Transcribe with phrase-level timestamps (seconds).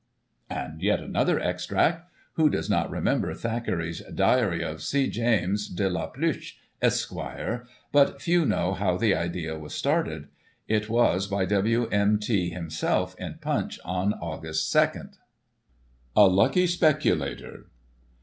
[0.49, 2.09] "And yet another extract.
[2.33, 5.07] Who does not remember Thackeray's Diary of C.
[5.11, 7.67] Jeames de la Tluche, Esqre.?
[7.91, 10.29] but few know how the idea was started.
[10.67, 11.85] It was by W.
[11.91, 12.17] M.
[12.17, 12.49] T.
[12.49, 14.41] himself in Punch of Aug.
[14.41, 15.09] 2:
[16.15, 17.67] A LUCKY SPECULATOR.